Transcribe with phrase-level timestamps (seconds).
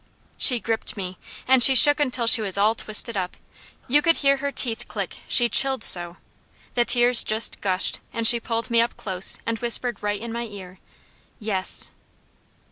[0.39, 3.37] She gripped me, and she shook until she was all twisted up;
[3.87, 6.17] you could hear her teeth click, she chilled so.
[6.73, 10.45] The tears just gushed, and she pulled me up close and whispered right in my
[10.45, 10.79] ear:
[11.39, 11.91] "Yes!"